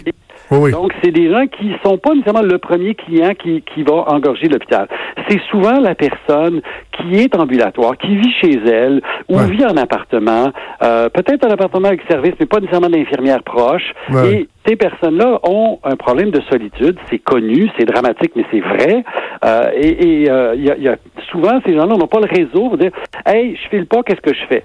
Donc, 0.51 0.93
c'est 1.03 1.11
des 1.11 1.31
gens 1.31 1.47
qui 1.47 1.73
sont 1.85 1.99
pas 1.99 2.15
nécessairement 2.15 2.43
le 2.43 2.59
premier 2.59 2.95
client 2.95 3.33
qui, 3.35 3.63
qui 3.63 3.83
va 3.83 4.05
engorger 4.09 4.49
l'hôpital. 4.49 4.89
C'est 5.29 5.41
souvent 5.51 5.81
la 5.81 5.95
personne 5.95 6.61
qui 6.93 7.17
est 7.17 7.35
ambulatoire, 7.37 7.97
qui 7.99 8.17
vit 8.17 8.33
chez 8.41 8.59
elle 8.67 9.03
ou 9.29 9.39
vit 9.39 9.65
en 9.65 9.77
appartement, 9.77 10.53
euh, 10.83 11.09
peut-être 11.09 11.47
un 11.47 11.51
appartement 11.51 11.89
avec 11.89 12.03
service, 12.09 12.35
mais 12.39 12.47
pas 12.47 12.61
nécessairement 12.61 12.89
d'infirmière 12.89 13.43
proche. 13.43 13.93
Et 14.25 14.49
ces 14.67 14.77
personnes-là 14.77 15.41
ont 15.45 15.79
un 15.85 15.97
problème 15.97 16.31
de 16.31 16.41
solitude. 16.51 16.99
C'est 17.11 17.19
connu, 17.19 17.69
c'est 17.79 17.85
dramatique, 17.85 18.33
mais 18.37 18.45
c'est 18.51 18.61
vrai. 18.61 19.05
Euh, 19.45 19.71
et 19.75 20.23
il 20.23 20.31
euh, 20.31 20.55
y, 20.57 20.71
a, 20.71 20.77
y, 20.77 20.89
a, 20.89 20.97
souvent, 21.31 21.61
ces 21.67 21.75
gens-là 21.75 21.97
n'ont 21.97 22.07
pas 22.07 22.21
le 22.21 22.29
réseau 22.29 22.69
pour 22.69 22.79
dire 22.79 22.93
Hey, 23.25 23.57
je 23.57 23.69
file 23.69 23.87
pas, 23.87 24.03
qu'est-ce 24.03 24.21
que 24.21 24.35
je 24.35 24.47
fais? 24.49 24.65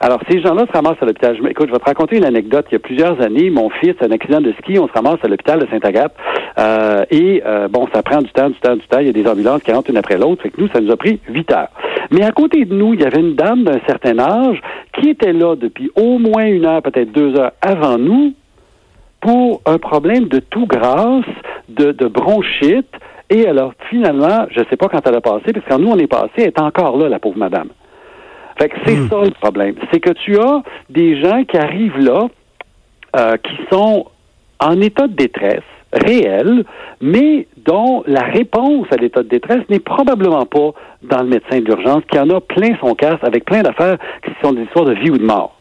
Alors, 0.00 0.20
ces 0.30 0.40
gens-là 0.40 0.64
se 0.66 0.72
ramassent 0.72 1.02
à 1.02 1.06
l'hôpital. 1.06 1.36
écoute, 1.50 1.66
je 1.66 1.72
vais 1.72 1.78
te 1.78 1.84
raconter 1.84 2.18
une 2.18 2.24
anecdote. 2.24 2.66
Il 2.70 2.74
y 2.74 2.76
a 2.76 2.78
plusieurs 2.78 3.20
années, 3.20 3.50
mon 3.50 3.68
fils, 3.68 3.94
un 4.00 4.12
accident 4.12 4.40
de 4.40 4.52
ski, 4.52 4.78
on 4.78 4.86
se 4.86 4.92
ramasse 4.92 5.18
à 5.24 5.28
l'hôpital 5.28 5.58
de 5.58 5.66
Saint-Agathe. 5.66 6.14
Euh, 6.58 7.04
et 7.10 7.42
euh, 7.44 7.66
bon, 7.66 7.88
ça 7.92 8.02
prend 8.02 8.22
du 8.22 8.30
temps, 8.30 8.48
du 8.48 8.58
temps, 8.60 8.76
du 8.76 8.86
temps. 8.86 9.00
Il 9.00 9.06
y 9.06 9.10
a 9.10 9.12
des 9.12 9.26
ambulances 9.26 9.62
qui 9.62 9.72
rentrent 9.72 9.90
une 9.90 9.96
après 9.96 10.16
l'autre. 10.16 10.42
Fait 10.42 10.50
que 10.50 10.60
nous, 10.60 10.68
ça 10.68 10.80
nous 10.80 10.92
a 10.92 10.96
pris 10.96 11.18
huit 11.28 11.50
heures. 11.52 11.68
Mais 12.12 12.22
à 12.22 12.30
côté 12.30 12.64
de 12.64 12.74
nous, 12.74 12.94
il 12.94 13.00
y 13.00 13.04
avait 13.04 13.20
une 13.20 13.34
dame 13.34 13.64
d'un 13.64 13.80
certain 13.86 14.18
âge 14.20 14.60
qui 14.92 15.10
était 15.10 15.32
là 15.32 15.56
depuis 15.56 15.90
au 15.96 16.18
moins 16.18 16.46
une 16.46 16.64
heure, 16.64 16.82
peut-être 16.82 17.10
deux 17.10 17.36
heures 17.36 17.52
avant 17.60 17.98
nous, 17.98 18.34
pour 19.20 19.62
un 19.66 19.78
problème 19.78 20.28
de 20.28 20.38
tout 20.38 20.66
grasse, 20.66 21.24
de, 21.68 21.92
bronchite. 22.06 22.88
Et 23.30 23.46
alors, 23.46 23.72
finalement, 23.90 24.46
je 24.50 24.60
ne 24.60 24.64
sais 24.66 24.76
pas 24.76 24.88
quand 24.88 25.06
elle 25.06 25.16
a 25.16 25.20
passé, 25.20 25.52
parce 25.52 25.66
que 25.66 25.82
nous, 25.82 25.90
on 25.90 25.98
est 25.98 26.06
passé, 26.06 26.30
elle 26.36 26.44
est 26.44 26.60
encore 26.60 26.96
là, 26.96 27.08
la 27.08 27.18
pauvre 27.18 27.36
madame. 27.36 27.68
Fait 28.58 28.68
que 28.68 28.76
c'est 28.84 28.96
hmm. 28.96 29.08
ça 29.08 29.22
le 29.22 29.30
problème. 29.40 29.74
C'est 29.92 30.00
que 30.00 30.10
tu 30.10 30.38
as 30.38 30.62
des 30.90 31.20
gens 31.22 31.44
qui 31.44 31.56
arrivent 31.56 31.98
là, 31.98 32.28
euh, 33.16 33.36
qui 33.36 33.56
sont 33.70 34.06
en 34.60 34.80
état 34.80 35.06
de 35.06 35.14
détresse 35.14 35.62
réel, 35.92 36.64
mais 37.00 37.46
dont 37.64 38.02
la 38.06 38.22
réponse 38.22 38.86
à 38.90 38.96
l'état 38.96 39.22
de 39.22 39.28
détresse 39.28 39.62
n'est 39.68 39.78
probablement 39.78 40.44
pas 40.44 40.72
dans 41.02 41.22
le 41.22 41.28
médecin 41.28 41.60
d'urgence, 41.60 42.02
qui 42.10 42.18
en 42.18 42.28
a 42.30 42.40
plein 42.40 42.76
son 42.80 42.94
casse 42.94 43.18
avec 43.22 43.44
plein 43.44 43.62
d'affaires 43.62 43.96
qui 44.24 44.32
sont 44.42 44.52
des 44.52 44.62
histoires 44.62 44.84
de 44.84 44.94
vie 44.94 45.10
ou 45.10 45.18
de 45.18 45.24
mort. 45.24 45.54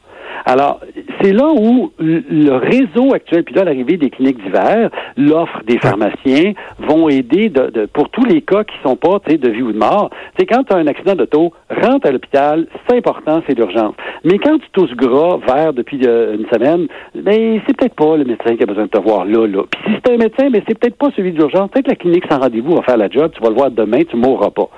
Alors, 0.46 0.82
c'est 1.21 1.33
là 1.33 1.47
où 1.47 1.91
le 2.00 2.51
réseau 2.51 3.13
actuel, 3.13 3.43
puis 3.43 3.55
là, 3.55 3.63
l'arrivée 3.63 3.97
des 3.97 4.09
cliniques 4.09 4.41
d'hiver, 4.43 4.89
l'offre 5.17 5.62
des 5.65 5.77
pharmaciens 5.79 6.53
vont 6.79 7.09
aider 7.09 7.50
de, 7.50 7.86
pour 7.86 8.09
tous 8.09 8.25
les 8.25 8.41
cas 8.41 8.63
qui 8.63 8.75
sont 8.83 8.95
pas 8.95 9.19
de 9.27 9.50
vie 9.50 9.62
ou 9.62 9.71
de 9.71 9.77
mort. 9.77 10.09
C'est 10.38 10.45
quand 10.45 10.63
tu 10.63 10.74
as 10.74 10.77
un 10.77 10.88
accident 10.88 11.15
d'auto, 11.15 11.53
rentre 11.69 12.07
à 12.07 12.12
l'hôpital, 12.12 12.67
c'est 12.88 12.97
important, 12.97 13.41
c'est 13.47 13.55
d'urgence. 13.55 13.95
Mais 14.24 14.38
quand 14.38 14.57
tu 14.57 14.69
tousses 14.71 14.95
gras, 14.95 15.38
vert 15.47 15.74
depuis 15.74 16.00
euh, 16.05 16.36
une 16.36 16.47
semaine, 16.47 16.88
ben 17.15 17.62
c'est 17.65 17.75
peut-être 17.75 17.95
pas 17.95 18.17
le 18.17 18.25
médecin 18.25 18.55
qui 18.55 18.63
a 18.63 18.65
besoin 18.65 18.86
de 18.86 18.89
te 18.89 19.00
voir 19.00 19.25
là, 19.25 19.47
là. 19.47 19.63
Puis 19.69 19.81
si 19.86 20.00
c'est 20.03 20.13
un 20.13 20.17
médecin, 20.17 20.50
mais 20.50 20.63
c'est 20.67 20.77
peut-être 20.77 20.97
pas 20.97 21.09
celui 21.15 21.31
d'urgence. 21.31 21.69
Peut-être 21.71 21.88
la 21.88 21.95
clinique 21.95 22.25
sans 22.29 22.39
rendez-vous 22.39 22.75
va 22.75 22.83
faire 22.83 22.97
la 22.97 23.09
job, 23.09 23.31
tu 23.33 23.41
vas 23.41 23.50
le 23.50 23.55
voir 23.55 23.71
demain, 23.71 24.03
tu 24.03 24.15
mourras 24.17 24.51
pas. 24.51 24.69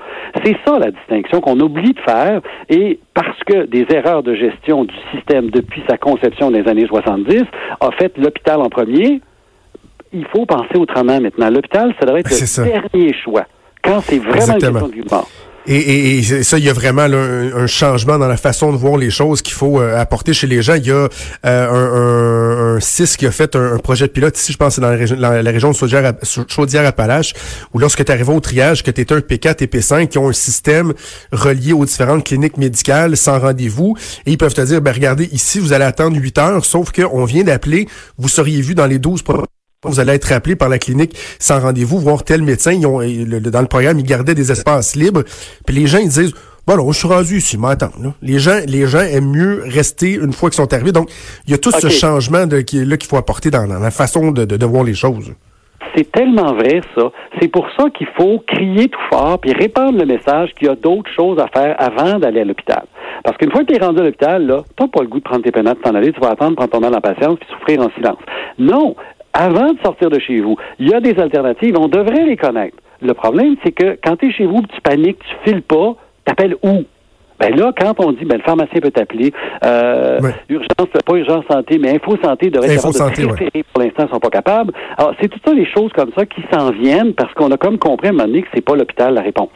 C'est 0.44 0.56
ça 0.66 0.80
la 0.80 0.92
distinction 0.92 1.42
qu'on 1.42 1.60
oublie 1.60 1.94
de 1.94 2.00
faire 2.00 2.42
et 2.70 3.00
parce 3.14 3.44
que 3.46 3.66
des 3.66 3.86
erreurs 3.94 4.24
de 4.24 4.34
gestion 4.34 4.86
du 4.86 4.96
système 5.14 5.50
depuis 5.50 5.84
sa 5.90 5.98
conception 5.98 6.29
des 6.52 6.68
années 6.70 6.88
70 6.88 7.44
a 7.80 7.92
fait 7.92 8.18
l'hôpital 8.18 8.60
en 8.62 8.70
premier, 8.70 9.22
il 10.14 10.26
faut 10.28 10.46
penser 10.46 10.78
autrement 10.78 11.20
maintenant. 11.20 11.50
L'hôpital, 11.50 11.94
ça 12.00 12.06
devrait 12.06 12.22
être 12.22 12.30
le 12.32 12.66
dernier 12.66 13.14
choix 13.24 13.46
quand 13.84 14.02
c'est 14.02 14.20
vraiment 14.20 14.54
une 14.54 14.60
question 14.60 14.88
de 14.88 15.10
mort. 15.10 15.30
Et, 15.72 16.18
et, 16.18 16.44
ça, 16.44 16.58
il 16.58 16.64
y 16.64 16.70
a 16.70 16.74
vraiment 16.74 17.04
un, 17.04 17.68
changement 17.68 18.18
dans 18.18 18.28
la 18.28 18.38
façon 18.38 18.72
de 18.72 18.78
voir 18.78 18.98
les 18.98 19.12
choses 19.12 19.44
qu'il 19.44 19.54
faut 19.54 19.80
euh, 19.80 20.00
apporter 20.00 20.34
chez 20.34 20.48
les 20.48 20.64
gens. 20.64 20.74
Il 20.74 20.88
y 20.88 20.92
a 20.92 21.08
euh, 21.46 22.74
un, 22.74 22.78
un, 22.78 22.80
CIS 22.80 23.16
qui 23.16 23.28
a 23.28 23.32
fait 23.32 23.56
un, 23.56 23.78
projet 23.78 24.08
de 24.08 24.12
pilote 24.12 24.36
ici, 24.36 24.52
je 24.52 24.58
pense, 24.58 24.76
c'est 24.76 24.82
dans 24.82 24.90
la 24.90 24.96
région, 24.96 25.16
la, 25.20 25.52
région 25.52 25.70
de 25.70 25.76
Chaudière-Appalaches, 25.76 27.34
où 27.72 27.78
lorsque 27.78 28.04
tu 28.04 28.12
arrives 28.12 28.30
au 28.30 28.40
triage, 28.40 28.82
que 28.82 28.90
tu 28.90 29.02
es 29.02 29.14
un 29.14 29.20
P4 29.20 29.64
et 29.64 29.68
P5, 29.68 30.08
qui 30.08 30.18
ont 30.18 30.30
un 30.30 30.34
système 30.34 30.94
relié 31.32 31.74
aux 31.74 31.86
différentes 31.86 32.24
cliniques 32.24 32.58
médicales 32.58 33.16
sans 33.16 33.38
rendez-vous, 33.38 33.96
et 34.26 34.32
ils 34.32 34.38
peuvent 34.40 34.56
te 34.56 34.62
dire, 34.62 34.82
ben 34.82 34.92
regardez, 34.92 35.30
ici, 35.32 35.60
vous 35.60 35.72
allez 35.72 35.86
attendre 35.86 36.18
8 36.18 36.38
heures, 36.40 36.66
sauf 36.66 36.92
qu'on 36.92 37.26
vient 37.26 37.44
d'appeler, 37.44 37.88
vous 38.18 38.28
seriez 38.28 38.62
vu 38.62 38.74
dans 38.74 38.88
les 38.88 38.98
12 38.98 39.22
vous 39.86 40.02
allez 40.02 40.12
être 40.12 40.34
appelé 40.34 40.58
par 40.58 40.68
la 40.68 40.78
clinique 40.78 41.16
sans 41.40 41.62
rendez-vous, 41.62 42.00
voir 42.00 42.26
tel 42.26 42.42
médecin. 42.42 42.74
Ils 42.74 42.86
ont, 42.86 43.00
dans 43.00 43.62
le 43.62 43.68
programme, 43.68 43.98
ils 43.98 44.06
gardaient 44.06 44.36
des 44.36 44.52
espaces 44.52 44.98
libres. 44.98 45.24
Puis 45.66 45.74
les 45.74 45.88
gens, 45.88 46.00
ils 46.00 46.10
disent, 46.10 46.34
bon, 46.68 46.92
je 46.92 46.98
suis 46.98 47.08
rendu 47.08 47.38
ici, 47.38 47.58
m'attends. 47.58 47.92
Les 48.22 48.40
gens, 48.40 48.60
les 48.68 48.88
gens 48.88 49.00
aiment 49.00 49.32
mieux 49.32 49.64
rester 49.66 50.16
une 50.16 50.34
fois 50.34 50.50
qu'ils 50.50 50.58
sont 50.58 50.74
arrivés. 50.74 50.92
Donc, 50.92 51.10
il 51.48 51.52
y 51.52 51.54
a 51.54 51.58
tout 51.58 51.72
ce 51.72 51.88
changement 51.88 52.46
de, 52.46 52.60
qui, 52.60 52.84
là 52.84 52.98
qu'il 52.98 53.10
faut 53.10 53.16
apporter 53.16 53.52
dans, 53.52 53.66
la 53.66 53.92
façon 53.92 54.32
de, 54.32 54.44
de, 54.44 54.66
voir 54.66 54.84
les 54.84 54.96
choses. 54.96 55.34
C'est 55.96 56.12
tellement 56.12 56.54
vrai, 56.56 56.82
ça. 56.98 57.10
C'est 57.40 57.48
pour 57.48 57.66
ça 57.78 57.86
qu'il 57.90 58.08
faut 58.18 58.44
crier 58.48 58.90
tout 58.90 59.00
fort 59.10 59.40
puis 59.40 59.54
répandre 59.54 59.98
le 59.98 60.06
message 60.06 60.54
qu'il 60.56 60.68
y 60.68 60.70
a 60.70 60.76
d'autres 60.76 61.10
choses 61.16 61.40
à 61.40 61.48
faire 61.58 61.78
avant 61.80 62.20
d'aller 62.20 62.42
à 62.42 62.46
l'hôpital. 62.46 62.84
Parce 63.24 63.38
qu'une 63.38 63.52
fois 63.52 63.62
que 63.62 63.68
tu 63.68 63.76
es 63.76 63.86
rendu 63.86 64.02
à 64.02 64.04
l'hôpital, 64.04 64.46
là, 64.46 64.62
t'as 64.76 64.88
pas 64.88 65.02
le 65.02 65.08
goût 65.08 65.20
de 65.20 65.24
prendre 65.24 65.44
tes 65.44 65.52
penates, 65.52 65.82
t'en 65.82 65.96
aller, 65.96 66.12
tu 66.12 66.20
vas 66.20 66.32
attendre, 66.32 66.58
prendre 66.58 66.70
ton 66.70 66.82
mal 66.82 66.94
en 66.94 67.02
patience 67.02 67.38
puis 67.40 67.50
souffrir 67.50 67.82
en 67.82 67.90
silence. 67.96 68.20
Non, 68.60 68.96
avant 69.34 69.74
de 69.74 69.80
sortir 69.84 70.10
de 70.10 70.20
chez 70.20 70.42
vous, 70.42 70.58
il 70.80 70.90
y 70.90 70.94
a 70.94 71.00
des 71.00 71.18
alternatives, 71.20 71.76
on 71.78 71.88
devrait 71.88 72.26
les 72.26 72.38
connaître. 72.38 72.78
Le 73.02 73.14
problème, 73.14 73.56
c'est 73.64 73.72
que 73.72 73.98
quand 74.04 74.18
tu 74.18 74.28
es 74.28 74.32
chez 74.32 74.46
vous, 74.46 74.62
tu 74.62 74.82
paniques, 74.82 75.20
tu 75.20 75.50
files 75.50 75.62
pas, 75.62 75.96
t'appelles 76.26 76.56
où? 76.64 76.84
Ben 77.40 77.56
là, 77.56 77.72
quand 77.78 77.94
on 78.00 78.12
dit, 78.12 78.26
ben 78.26 78.38
le 78.38 78.44
pharmacien 78.44 78.82
peut 78.82 78.92
t'appeler, 78.92 79.32
euh, 79.64 80.20
urgence, 80.50 80.90
pas 81.06 81.16
urgence 81.16 81.46
santé, 81.50 81.78
mais 81.78 81.96
info 81.96 82.18
santé 82.22 82.50
devrait 82.50 82.74
être 82.74 82.92
santé, 82.92 83.22
de 83.22 83.28
pour 83.28 83.82
l'instant, 83.82 84.06
ils 84.08 84.14
sont 84.14 84.20
pas 84.20 84.30
capables. 84.30 84.74
Alors, 84.98 85.14
c'est 85.22 85.30
tout 85.30 85.40
ça 85.46 85.54
des 85.54 85.66
choses 85.66 85.92
comme 85.94 86.12
ça 86.18 86.26
qui 86.26 86.42
s'en 86.52 86.72
viennent 86.72 87.14
parce 87.14 87.34
qu'on 87.36 87.50
a 87.52 87.58
comme 87.58 87.78
compris 87.78 88.08
à 88.08 88.10
un 88.10 88.14
moment 88.14 88.28
donné 88.28 88.42
que 88.42 88.50
c'est 88.54 88.66
pas 88.66 88.76
l'hôpital 88.76 89.14
la 89.14 89.22
réponse. 89.22 89.50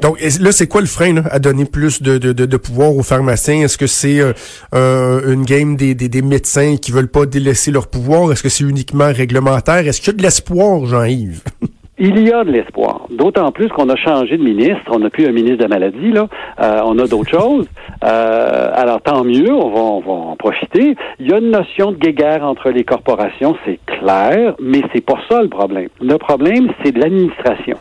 Donc 0.00 0.20
là, 0.20 0.52
c'est 0.52 0.68
quoi 0.68 0.80
le 0.80 0.86
frein 0.86 1.16
à 1.30 1.38
donner 1.38 1.64
plus 1.64 2.02
de, 2.02 2.18
de, 2.18 2.32
de, 2.32 2.56
pouvoir 2.56 2.94
aux 2.94 3.02
pharmaciens? 3.02 3.62
Est-ce 3.62 3.76
que 3.76 3.88
c'est 3.88 4.20
euh, 4.20 4.32
euh, 4.74 5.32
une 5.32 5.44
game 5.44 5.76
des, 5.76 5.94
des, 5.94 6.08
des, 6.08 6.22
médecins 6.22 6.76
qui 6.76 6.92
veulent 6.92 7.10
pas 7.10 7.26
délaisser 7.26 7.72
leur 7.72 7.88
pouvoir? 7.88 8.30
Est-ce 8.30 8.42
que 8.42 8.48
c'est 8.48 8.64
uniquement 8.64 9.10
réglementaire? 9.12 9.86
Est-ce 9.88 10.00
qu'il 10.00 10.12
y 10.12 10.14
a 10.14 10.18
de 10.18 10.22
l'espoir, 10.22 10.86
Jean-Yves? 10.86 11.42
Il 12.00 12.16
y 12.28 12.32
a 12.32 12.44
de 12.44 12.52
l'espoir. 12.52 13.06
D'autant 13.10 13.50
plus 13.50 13.66
qu'on 13.70 13.88
a 13.88 13.96
changé 13.96 14.38
de 14.38 14.42
ministre. 14.44 14.82
On 14.92 15.00
n'a 15.00 15.10
plus 15.10 15.26
un 15.26 15.32
ministre 15.32 15.56
de 15.56 15.62
la 15.64 15.68
maladie, 15.68 16.12
là. 16.12 16.28
Euh, 16.62 16.80
on 16.84 16.96
a 17.00 17.08
d'autres 17.08 17.30
choses. 17.40 17.66
alors, 18.00 19.02
tant 19.02 19.24
mieux, 19.24 19.52
on 19.52 19.70
va, 19.70 19.80
on 19.80 20.00
va 20.00 20.12
en 20.30 20.36
profiter. 20.36 20.94
Il 21.18 21.28
y 21.28 21.32
a 21.32 21.38
une 21.38 21.50
notion 21.50 21.90
de 21.90 21.96
guéguerre 21.96 22.44
entre 22.44 22.70
les 22.70 22.84
corporations, 22.84 23.56
c'est 23.64 23.80
clair, 23.84 24.54
mais 24.60 24.82
c'est 24.92 25.04
pas 25.04 25.18
ça 25.28 25.42
le 25.42 25.48
problème. 25.48 25.88
Le 26.00 26.18
problème, 26.18 26.68
c'est 26.84 26.92
de 26.92 27.00
l'administration. 27.00 27.78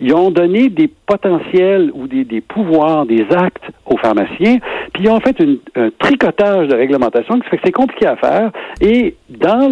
Ils 0.00 0.14
ont 0.14 0.30
donné 0.30 0.68
des 0.68 0.88
potentiels 0.88 1.90
ou 1.94 2.06
des, 2.06 2.24
des, 2.24 2.40
pouvoirs, 2.40 3.06
des 3.06 3.26
actes 3.30 3.64
aux 3.86 3.96
pharmaciens, 3.96 4.58
puis 4.92 5.04
ils 5.04 5.10
ont 5.10 5.20
fait 5.20 5.38
une, 5.40 5.58
un 5.74 5.90
tricotage 5.98 6.68
de 6.68 6.74
réglementation 6.74 7.38
qui 7.40 7.48
fait 7.48 7.56
que 7.56 7.62
c'est 7.64 7.72
compliqué 7.72 8.06
à 8.06 8.16
faire. 8.16 8.50
Et 8.80 9.14
dans 9.30 9.70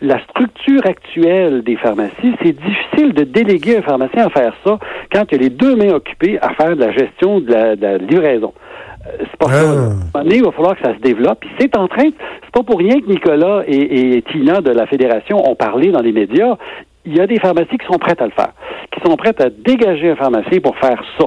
la 0.00 0.22
structure 0.24 0.84
actuelle 0.86 1.62
des 1.62 1.76
pharmacies, 1.76 2.34
c'est 2.42 2.56
difficile 2.56 3.12
de 3.12 3.24
déléguer 3.24 3.78
un 3.78 3.82
pharmacien 3.82 4.26
à 4.26 4.30
faire 4.30 4.54
ça 4.64 4.78
quand 5.12 5.24
il 5.30 5.32
y 5.32 5.40
a 5.40 5.42
les 5.42 5.50
deux 5.50 5.76
mains 5.76 5.94
occupées 5.94 6.38
à 6.40 6.50
faire 6.54 6.76
de 6.76 6.80
la 6.80 6.92
gestion 6.92 7.40
de 7.40 7.50
la, 7.50 7.76
de 7.76 7.82
la 7.82 7.98
livraison 7.98 8.52
euh, 9.06 9.10
c'est 9.20 9.36
pas 9.36 9.46
ça. 9.46 9.90
Ah. 10.14 10.22
il 10.24 10.44
va 10.44 10.50
falloir 10.50 10.76
que 10.76 10.82
ça 10.82 10.94
se 10.94 11.00
développe. 11.00 11.40
Puis 11.40 11.50
c'est 11.58 11.76
en 11.76 11.86
train, 11.86 12.08
c'est 12.44 12.52
pas 12.52 12.62
pour 12.62 12.78
rien 12.78 13.00
que 13.00 13.06
Nicolas 13.06 13.62
et, 13.66 14.16
et, 14.16 14.22
Tina 14.22 14.60
de 14.60 14.70
la 14.70 14.86
Fédération 14.86 15.48
ont 15.48 15.54
parlé 15.54 15.92
dans 15.92 16.00
les 16.00 16.12
médias 16.12 16.56
il 17.08 17.16
y 17.16 17.20
a 17.20 17.26
des 17.26 17.40
pharmacies 17.40 17.78
qui 17.78 17.86
sont 17.86 17.98
prêtes 17.98 18.20
à 18.20 18.26
le 18.26 18.32
faire, 18.32 18.52
qui 18.92 19.00
sont 19.00 19.16
prêtes 19.16 19.40
à 19.40 19.48
dégager 19.48 20.10
un 20.10 20.16
pharmacien 20.16 20.60
pour 20.60 20.76
faire 20.76 21.02
ça. 21.18 21.26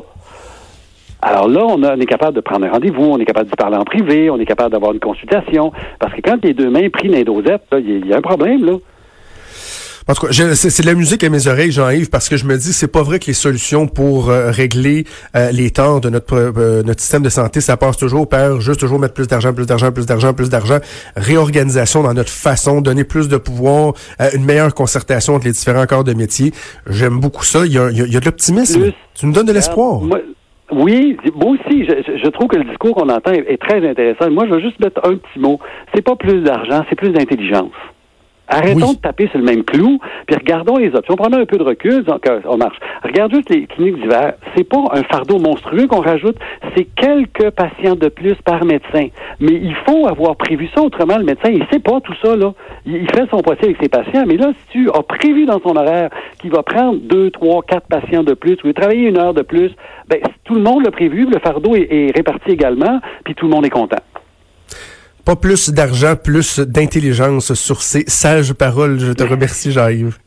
Alors 1.24 1.48
là, 1.48 1.66
on, 1.66 1.82
est 2.00 2.06
capable 2.06 2.36
de 2.36 2.42
prendre 2.42 2.66
un 2.66 2.72
rendez-vous, 2.72 3.04
on 3.04 3.20
est 3.20 3.26
capable 3.26 3.50
de 3.50 3.56
parler 3.56 3.78
en 3.78 3.84
privé, 3.84 4.30
on 4.30 4.40
est 4.40 4.46
capable 4.46 4.72
d'avoir 4.72 4.94
une 4.94 5.00
consultation, 5.00 5.72
parce 6.00 6.14
que 6.14 6.22
quand 6.22 6.44
les 6.44 6.54
deux 6.54 6.70
mains 6.70 6.90
pris 6.90 7.10
dans 7.10 7.16
les 7.16 7.24
dosettes, 7.24 7.68
il 7.74 8.08
y, 8.08 8.14
a 8.14 8.18
un 8.18 8.22
problème, 8.22 8.66
là. 8.66 8.74
En 10.08 10.14
tout 10.14 10.26
cas, 10.26 10.32
c'est 10.32 10.82
de 10.82 10.88
la 10.88 10.96
musique 10.96 11.24
à 11.24 11.30
mes 11.30 11.48
oreilles, 11.48 11.72
Jean-Yves, 11.72 12.10
parce 12.10 12.28
que 12.28 12.36
je 12.36 12.46
me 12.46 12.58
dis, 12.58 12.74
c'est 12.74 12.92
pas 12.92 13.04
vrai 13.04 13.20
que 13.20 13.28
les 13.28 13.34
solutions 13.34 13.88
pour 13.88 14.30
euh, 14.30 14.50
régler 14.50 15.06
euh, 15.36 15.52
les 15.52 15.70
temps 15.70 16.00
de 16.00 16.10
notre 16.10 16.36
euh, 16.36 16.82
notre 16.84 17.02
système 17.02 17.22
de 17.22 17.30
santé, 17.30 17.62
ça 17.62 17.78
passe 17.78 17.98
toujours 17.98 18.28
par 18.28 18.60
juste 18.62 18.80
toujours 18.80 19.00
mettre 19.00 19.14
plus 19.14 19.28
d'argent, 19.28 19.54
plus 19.54 19.68
d'argent, 19.68 19.92
plus 19.92 20.08
d'argent, 20.08 20.34
plus 20.34 20.50
d'argent, 20.50 20.80
réorganisation 21.16 22.02
dans 22.02 22.14
notre 22.14 22.32
façon, 22.32 22.82
donner 22.82 23.04
plus 23.04 23.30
de 23.30 23.38
pouvoir, 23.38 23.94
une 24.34 24.44
meilleure 24.44 24.74
concertation 24.74 25.36
entre 25.36 25.46
les 25.46 25.52
différents 25.52 25.86
corps 25.86 26.04
de 26.04 26.14
métier. 26.14 26.52
J'aime 26.88 27.20
beaucoup 27.20 27.44
ça. 27.44 27.66
Il 27.66 27.74
y 27.74 27.78
a, 27.78 27.90
il 27.92 27.98
y 27.98 28.18
a, 28.18 28.20
de 28.20 28.26
l'optimisme. 28.26 28.92
Tu 29.14 29.26
nous 29.26 29.34
donnes 29.34 29.46
de 29.46 29.54
l'espoir. 29.54 30.02
Oui, 30.72 31.18
moi 31.36 31.52
aussi, 31.52 31.86
je, 31.86 32.18
je, 32.24 32.30
trouve 32.30 32.48
que 32.48 32.56
le 32.56 32.64
discours 32.64 32.96
qu'on 32.96 33.10
entend 33.10 33.34
est, 33.34 33.46
est, 33.48 33.58
très 33.58 33.86
intéressant. 33.88 34.32
Moi, 34.32 34.46
je 34.48 34.54
veux 34.54 34.62
juste 34.62 34.80
mettre 34.80 35.02
un 35.06 35.16
petit 35.16 35.40
mot. 35.40 35.60
C'est 35.94 36.02
pas 36.02 36.16
plus 36.16 36.42
d'argent, 36.44 36.86
c'est 36.90 36.96
plus 36.96 37.10
d'intelligence. 37.10 37.74
Arrêtons 38.52 38.94
de 38.94 38.98
taper 38.98 39.28
sur 39.30 39.40
le 39.40 39.46
même 39.46 39.64
clou, 39.64 39.98
puis 40.28 40.36
regardons 40.36 40.78
les 40.78 40.94
options. 40.94 41.16
Prenons 41.16 41.38
un 41.40 41.46
peu 41.46 41.58
de 41.58 41.64
recul, 41.64 42.04
donc 42.04 42.26
on 42.46 42.58
marche. 42.58 42.78
Regarde 43.04 43.34
juste 43.34 43.50
les 43.50 43.66
cliniques 43.66 44.02
d'hiver. 44.02 44.34
C'est 44.56 44.68
pas 44.68 44.84
un 44.92 45.04
fardeau 45.04 45.40
monstrueux 45.40 45.88
qu'on 45.88 46.02
rajoute, 46.02 46.38
c'est 46.76 46.84
quelques 46.84 47.50
patients 47.52 47.96
de 47.96 48.10
plus 48.10 48.36
par 48.44 48.66
médecin. 48.66 49.08
Mais 49.40 49.54
il 49.54 49.76
faut 49.88 50.06
avoir 50.08 50.36
prévu 50.36 50.70
ça, 50.76 50.82
autrement 50.82 51.18
le 51.18 51.24
médecin, 51.24 51.50
il 51.50 51.66
sait 51.72 51.80
pas 51.80 52.02
tout 52.02 52.16
ça, 52.22 52.36
là. 52.36 52.54
Il 52.86 53.10
fait 53.12 53.30
son 53.30 53.42
possible 53.42 53.66
avec 53.66 53.78
ses 53.82 53.90
patients, 53.90 54.26
mais 54.28 54.38
là, 54.38 54.52
si 54.54 54.72
tu 54.72 54.90
as 54.90 55.04
prévu 55.04 55.46
dans 55.46 55.60
son 55.62 55.76
horaire 55.76 56.10
qu'il 56.40 56.52
va 56.52 56.62
prendre 56.62 57.00
deux, 57.02 57.32
trois, 57.32 57.62
quatre 57.64 57.88
patients 57.88 58.24
de 58.24 58.34
plus, 58.34 58.58
ou 58.64 58.74
travailler 58.74 59.08
une 59.08 59.18
heure 59.18 59.34
de 59.34 59.44
plus, 59.44 59.72
ben, 60.10 60.20
tout 60.44 60.56
le 60.56 60.62
monde 60.62 60.84
l'a 60.84 60.92
prévu, 60.92 61.26
le 61.26 61.40
fardeau 61.40 61.76
est 61.76 62.12
réparti 62.16 62.52
également, 62.52 63.00
puis 63.24 63.34
tout 63.34 63.46
le 63.46 63.52
monde 63.52 63.66
est 63.66 63.70
content. 63.70 64.02
Pas 65.26 65.36
plus 65.36 65.70
d'argent, 65.70 66.16
plus 66.16 66.60
d'intelligence 66.60 67.54
sur 67.54 67.82
ces 67.82 68.04
sages 68.08 68.54
paroles. 68.54 69.00
Je 69.00 69.14
te 69.14 69.24
remercie, 69.24 69.72
Jean-Yves. 69.72 70.18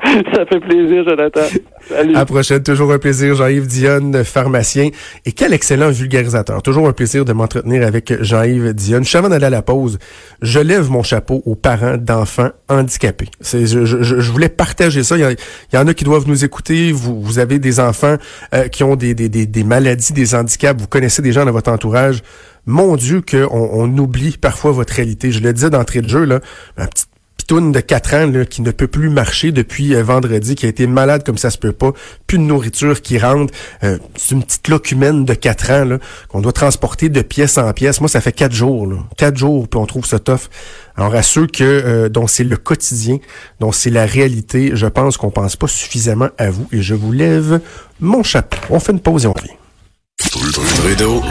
Ça 0.34 0.46
fait 0.46 0.60
plaisir, 0.60 1.04
Jonathan. 1.04 1.42
Salut. 1.88 2.14
À 2.14 2.20
la 2.20 2.24
prochaine. 2.24 2.62
Toujours 2.62 2.92
un 2.92 2.98
plaisir, 2.98 3.34
Jean-Yves 3.34 3.66
Dionne, 3.66 4.24
pharmacien. 4.24 4.88
Et 5.26 5.32
quel 5.32 5.52
excellent 5.52 5.90
vulgarisateur. 5.90 6.62
Toujours 6.62 6.88
un 6.88 6.92
plaisir 6.92 7.24
de 7.24 7.32
m'entretenir 7.32 7.86
avec 7.86 8.22
Jean-Yves 8.22 8.72
Dionne. 8.72 9.04
Je 9.04 9.18
avant 9.18 9.28
d'aller 9.28 9.46
à 9.46 9.50
la 9.50 9.62
pause, 9.62 9.98
je 10.40 10.58
lève 10.58 10.90
mon 10.90 11.02
chapeau 11.02 11.42
aux 11.44 11.54
parents 11.54 11.96
d'enfants 11.98 12.50
handicapés. 12.68 13.28
C'est, 13.40 13.66
je, 13.66 13.84
je, 13.84 14.02
je, 14.02 14.32
voulais 14.32 14.48
partager 14.48 15.02
ça. 15.02 15.16
Il 15.18 15.36
y, 15.74 15.76
en 15.76 15.86
a 15.86 15.94
qui 15.94 16.04
doivent 16.04 16.26
nous 16.26 16.44
écouter. 16.44 16.92
Vous, 16.92 17.20
vous 17.20 17.38
avez 17.38 17.58
des 17.58 17.78
enfants 17.78 18.16
euh, 18.54 18.68
qui 18.68 18.82
ont 18.84 18.96
des, 18.96 19.14
des, 19.14 19.28
des, 19.28 19.46
des 19.46 19.64
maladies, 19.64 20.12
des 20.12 20.34
handicaps. 20.34 20.80
Vous 20.80 20.88
connaissez 20.88 21.20
des 21.20 21.32
gens 21.32 21.44
dans 21.44 21.52
votre 21.52 21.70
entourage 21.70 22.22
mon 22.70 22.96
Dieu, 22.96 23.20
qu'on 23.20 23.48
on 23.50 23.98
oublie 23.98 24.36
parfois 24.38 24.72
votre 24.72 24.94
réalité. 24.94 25.32
Je 25.32 25.40
le 25.40 25.52
disais 25.52 25.70
d'entrée 25.70 26.00
de 26.00 26.08
jeu, 26.08 26.24
là, 26.24 26.40
ma 26.78 26.86
petite 26.86 27.08
pitoune 27.36 27.72
de 27.72 27.80
4 27.80 28.14
ans 28.14 28.26
là, 28.26 28.44
qui 28.44 28.62
ne 28.62 28.70
peut 28.70 28.86
plus 28.86 29.08
marcher 29.08 29.50
depuis 29.50 29.94
euh, 29.94 30.02
vendredi, 30.02 30.54
qui 30.54 30.66
a 30.66 30.68
été 30.68 30.86
malade 30.86 31.24
comme 31.24 31.38
ça 31.38 31.50
se 31.50 31.58
peut 31.58 31.72
pas, 31.72 31.92
plus 32.26 32.38
de 32.38 32.44
nourriture 32.44 33.00
qui 33.02 33.18
rentre. 33.18 33.52
Euh, 33.82 33.98
c'est 34.16 34.34
une 34.34 34.42
petite 34.42 34.68
locumène 34.68 35.24
de 35.24 35.34
4 35.34 35.70
ans 35.70 35.98
qu'on 36.28 36.40
doit 36.40 36.52
transporter 36.52 37.08
de 37.08 37.22
pièce 37.22 37.58
en 37.58 37.72
pièce. 37.72 38.00
Moi, 38.00 38.08
ça 38.08 38.20
fait 38.20 38.32
4 38.32 38.52
jours. 38.52 38.86
Là. 38.86 38.96
4 39.16 39.36
jours, 39.36 39.68
puis 39.68 39.80
on 39.80 39.86
trouve 39.86 40.06
ça 40.06 40.18
tough. 40.18 40.48
Alors 40.96 41.14
à 41.14 41.22
ceux 41.22 41.46
que 41.46 41.64
euh, 41.64 42.08
dont 42.08 42.26
c'est 42.26 42.44
le 42.44 42.56
quotidien, 42.56 43.18
dont 43.58 43.72
c'est 43.72 43.90
la 43.90 44.06
réalité, 44.06 44.72
je 44.74 44.86
pense 44.86 45.16
qu'on 45.16 45.30
pense 45.30 45.56
pas 45.56 45.68
suffisamment 45.68 46.28
à 46.36 46.50
vous 46.50 46.68
et 46.72 46.82
je 46.82 46.94
vous 46.94 47.12
lève 47.12 47.60
mon 48.00 48.22
chapeau. 48.22 48.58
On 48.70 48.80
fait 48.80 48.92
une 48.92 49.00
pause 49.00 49.24
et 49.24 49.28
on 49.28 49.32
revient. 49.32 49.56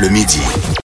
Le 0.01 0.09
midi. 0.09 0.41